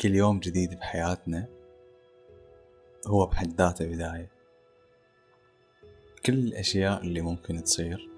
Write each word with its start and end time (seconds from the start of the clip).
كل 0.00 0.14
يوم 0.14 0.40
جديد 0.40 0.74
بحياتنا 0.74 1.48
هو 3.06 3.26
بحد 3.26 3.52
ذاته 3.52 3.86
بداية. 3.86 4.30
كل 6.26 6.32
الأشياء 6.32 7.02
اللي 7.02 7.20
ممكن 7.20 7.62
تصير 7.62 8.10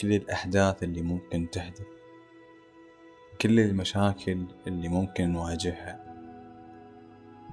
كل 0.00 0.12
الأحداث 0.12 0.82
اللي 0.82 1.02
ممكن 1.02 1.50
تحدث 1.50 1.86
كل 3.40 3.60
المشاكل 3.60 4.46
اللي 4.66 4.88
ممكن 4.88 5.32
نواجهها 5.32 6.04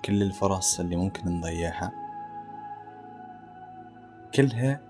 كل 0.06 0.24
الفرص 0.24 0.80
اللي 0.80 0.96
ممكن 0.96 1.26
نضيعها 1.26 1.92
كلها 4.36 4.82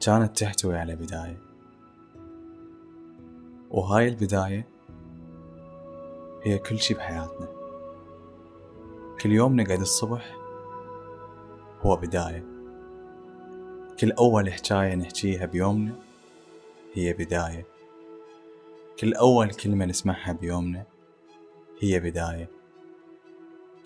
كانت 0.00 0.38
تحتوي 0.38 0.78
على 0.78 0.96
بداية. 0.96 1.38
وهاي 3.70 4.08
البداية 4.08 4.73
هي 6.44 6.58
كل 6.58 6.78
شي 6.78 6.94
بحياتنا. 6.94 7.48
كل 9.20 9.32
يوم 9.32 9.60
نقعد 9.60 9.80
الصبح 9.80 10.36
هو 11.80 11.96
بداية. 11.96 12.44
كل 14.00 14.12
أول 14.12 14.52
حكاية 14.52 14.94
نحكيها 14.94 15.46
بيومنا 15.46 15.96
هي 16.94 17.12
بداية. 17.12 17.66
كل 18.98 19.14
أول 19.14 19.50
كلمة 19.50 19.84
نسمعها 19.84 20.32
بيومنا 20.32 20.86
هي 21.80 22.00
بداية. 22.00 22.48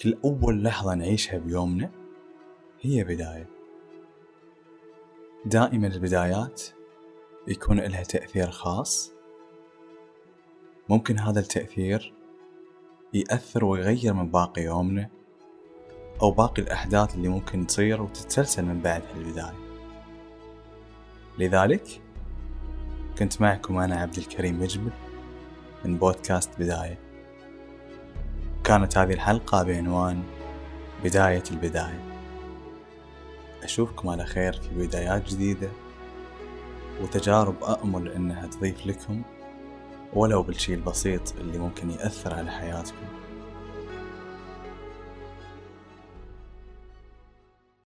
كل 0.03 0.19
أول 0.25 0.62
لحظة 0.62 0.95
نعيشها 0.95 1.39
بيومنا 1.39 1.91
هي 2.81 3.05
بداية. 3.05 3.47
دائما 5.45 5.87
البدايات 5.87 6.62
يكون 7.48 7.81
لها 7.81 8.03
تأثير 8.03 8.51
خاص. 8.51 9.12
ممكن 10.89 11.19
هذا 11.19 11.41
التأثير 11.41 12.17
يأثر 13.14 13.64
ويغير 13.64 14.14
من 14.14 14.31
باقي 14.31 14.62
يومنا 14.62 15.09
أو 16.23 16.31
باقي 16.31 16.62
الأحداث 16.62 17.14
اللي 17.14 17.28
ممكن 17.28 17.67
تصير 17.67 18.03
وتتسلسل 18.03 18.64
من 18.64 18.81
بعد 18.81 19.03
هالبداية 19.14 19.69
لذلك 21.39 22.01
كنت 23.19 23.41
معكم 23.41 23.79
أنا 23.79 23.97
عبد 23.97 24.19
الكريم 24.19 24.61
مجبل 24.61 24.91
من 25.84 25.97
بودكاست 25.97 26.51
بداية. 26.59 26.98
كانت 28.64 28.98
هذه 28.98 29.12
الحلقة 29.12 29.62
بعنوان 29.62 30.23
بداية 31.05 31.42
البداية. 31.51 32.05
أشوفكم 33.62 34.09
على 34.09 34.27
خير 34.27 34.53
في 34.53 34.86
بدايات 34.86 35.31
جديدة 35.31 35.69
وتجارب 37.03 37.62
أأمل 37.64 38.09
أنها 38.09 38.47
تضيف 38.47 38.86
لكم 38.86 39.23
ولو 40.12 40.42
بالشي 40.42 40.75
البسيط 40.75 41.34
اللي 41.41 41.59
ممكن 41.59 41.91
يأثر 41.91 42.34
على 42.34 42.51
حياتكم. 42.51 43.06